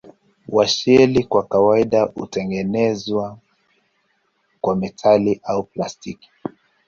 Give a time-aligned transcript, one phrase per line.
[0.49, 3.37] Washeli kwa kawaida hutengenezwa
[4.61, 6.29] kwa metali au plastiki.